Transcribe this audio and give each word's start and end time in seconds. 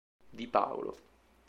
Di 0.31 0.47
Paolo 0.47 0.97